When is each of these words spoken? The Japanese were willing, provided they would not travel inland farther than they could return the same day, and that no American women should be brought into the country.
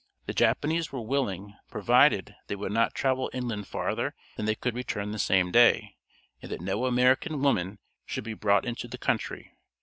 The 0.25 0.33
Japanese 0.33 0.91
were 0.91 1.03
willing, 1.03 1.53
provided 1.69 2.35
they 2.47 2.55
would 2.55 2.71
not 2.71 2.95
travel 2.95 3.29
inland 3.35 3.67
farther 3.67 4.15
than 4.35 4.47
they 4.47 4.55
could 4.55 4.73
return 4.73 5.11
the 5.11 5.19
same 5.19 5.51
day, 5.51 5.95
and 6.41 6.51
that 6.51 6.59
no 6.59 6.87
American 6.87 7.39
women 7.43 7.77
should 8.07 8.23
be 8.23 8.33
brought 8.33 8.65
into 8.65 8.87
the 8.87 8.97
country. 8.97 9.51